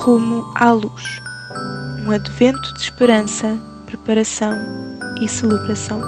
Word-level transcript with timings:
Rumo 0.00 0.44
à 0.54 0.72
luz. 0.72 1.20
Um 2.06 2.10
advento 2.10 2.74
de 2.74 2.80
esperança, 2.80 3.58
preparação 3.86 4.56
e 5.20 5.28
celebração. 5.28 6.00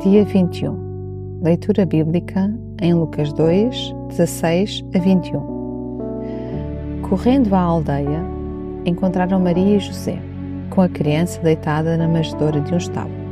Dia 0.00 0.24
21. 0.24 1.40
Leitura 1.42 1.84
bíblica 1.84 2.54
em 2.80 2.94
Lucas 2.94 3.32
2, 3.32 3.94
16 4.08 4.84
a 4.94 4.98
21. 5.00 5.40
Correndo 7.02 7.52
à 7.54 7.60
aldeia, 7.60 8.37
encontraram 8.84 9.40
Maria 9.40 9.76
e 9.76 9.80
José, 9.80 10.18
com 10.70 10.80
a 10.80 10.88
criança 10.88 11.40
deitada 11.40 11.96
na 11.96 12.06
manjedoura 12.06 12.60
de 12.60 12.72
um 12.72 12.78
estábulo. 12.78 13.28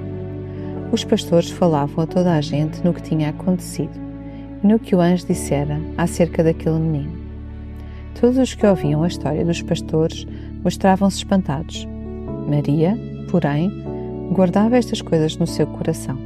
Os 0.93 1.05
pastores 1.05 1.51
falavam 1.51 2.05
a 2.05 2.07
toda 2.07 2.33
a 2.35 2.41
gente 2.41 2.85
no 2.85 2.95
que 2.95 3.03
tinha 3.03 3.31
acontecido 3.31 3.99
e 4.63 4.67
no 4.67 4.79
que 4.79 4.95
o 4.95 5.01
anjo 5.01 5.27
dissera 5.27 5.81
acerca 5.97 6.43
daquele 6.43 6.79
menino. 6.79 7.13
Todos 8.19 8.39
os 8.39 8.55
que 8.55 8.67
ouviam 8.67 9.03
a 9.03 9.09
história 9.09 9.45
dos 9.45 9.61
pastores 9.63 10.27
mostravam-se 10.63 11.19
espantados. 11.19 11.87
Maria, 12.49 12.99
porém, 13.31 13.71
guardava 14.33 14.77
estas 14.77 15.03
coisas 15.03 15.37
no 15.37 15.47
seu 15.47 15.67
coração, 15.67 16.17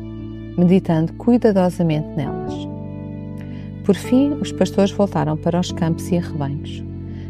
meditando 0.56 1.12
cuidadosamente 1.14 2.08
nelas. 2.16 2.54
Por 3.84 3.96
fim, 3.96 4.34
os 4.34 4.52
pastores 4.52 4.92
voltaram 4.92 5.36
para 5.36 5.58
os 5.58 5.72
campos 5.72 6.10
e 6.10 6.18
arrebanhos, 6.18 6.84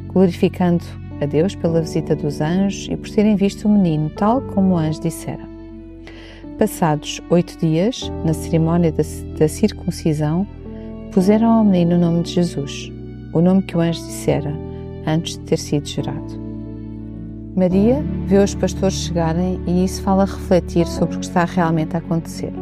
glorificando 0.08 0.84
a 1.20 1.26
Deus 1.26 1.54
pela 1.54 1.80
visita 1.80 2.16
dos 2.16 2.40
anjos 2.40 2.88
e 2.90 2.96
por 2.96 3.08
terem 3.10 3.36
visto 3.36 3.66
o 3.66 3.70
menino 3.70 4.10
tal 4.10 4.40
como 4.40 4.74
o 4.74 4.78
anjo 4.78 5.00
dissera. 5.00 5.48
Passados 6.58 7.20
oito 7.30 7.58
dias, 7.58 8.10
na 8.24 8.32
cerimónia 8.32 8.92
da, 8.92 9.02
da 9.38 9.48
circuncisão, 9.48 10.46
puseram 11.12 11.50
ao 11.50 11.64
menino 11.64 11.96
o 11.96 11.98
nome 11.98 12.22
de 12.22 12.32
Jesus, 12.32 12.92
o 13.32 13.40
nome 13.40 13.62
que 13.62 13.76
o 13.76 13.80
anjo 13.80 14.00
dissera 14.00 14.52
antes 15.06 15.38
de 15.38 15.40
ter 15.40 15.58
sido 15.58 15.86
gerado. 15.86 16.40
Maria 17.56 18.02
vê 18.26 18.38
os 18.38 18.54
pastores 18.54 18.94
chegarem 18.94 19.60
e 19.66 19.84
isso 19.84 20.02
fala 20.02 20.24
refletir 20.24 20.86
sobre 20.86 21.16
o 21.16 21.18
que 21.18 21.24
está 21.26 21.44
realmente 21.44 21.96
a 21.96 21.98
acontecer. 21.98 22.52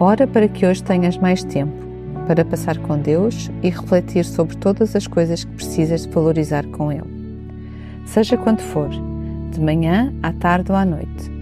Ora 0.00 0.26
para 0.26 0.48
que 0.48 0.66
hoje 0.66 0.82
tenhas 0.82 1.16
mais 1.18 1.44
tempo 1.44 1.84
para 2.26 2.44
passar 2.44 2.78
com 2.78 2.98
Deus 2.98 3.50
e 3.62 3.70
refletir 3.70 4.24
sobre 4.24 4.56
todas 4.56 4.96
as 4.96 5.06
coisas 5.06 5.44
que 5.44 5.52
precisas 5.52 6.06
de 6.06 6.12
valorizar 6.12 6.66
com 6.66 6.90
Ele. 6.90 7.12
Seja 8.06 8.36
quando 8.36 8.60
for, 8.60 8.88
de 9.50 9.60
manhã, 9.60 10.12
à 10.22 10.32
tarde 10.32 10.70
ou 10.70 10.76
à 10.76 10.84
noite. 10.84 11.32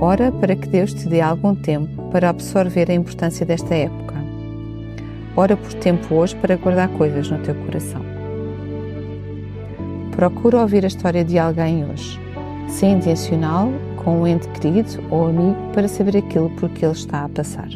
Ora 0.00 0.32
para 0.32 0.56
que 0.56 0.68
Deus 0.68 0.92
te 0.92 1.08
dê 1.08 1.20
algum 1.20 1.54
tempo 1.54 2.10
para 2.10 2.28
absorver 2.28 2.90
a 2.90 2.94
importância 2.94 3.46
desta 3.46 3.74
época. 3.74 4.14
Ora 5.36 5.56
por 5.56 5.72
tempo 5.74 6.14
hoje 6.14 6.36
para 6.36 6.56
guardar 6.56 6.88
coisas 6.88 7.30
no 7.30 7.38
teu 7.38 7.54
coração. 7.54 8.02
Procura 10.10 10.60
ouvir 10.60 10.84
a 10.84 10.88
história 10.88 11.24
de 11.24 11.38
alguém 11.38 11.84
hoje. 11.84 12.20
Ser 12.68 12.88
intencional 12.88 13.70
com 13.96 14.20
um 14.20 14.26
ente 14.26 14.48
querido 14.48 15.02
ou 15.10 15.28
amigo 15.28 15.56
para 15.72 15.88
saber 15.88 16.16
aquilo 16.16 16.50
por 16.50 16.68
que 16.70 16.84
ele 16.84 16.92
está 16.92 17.24
a 17.24 17.28
passar. 17.28 17.68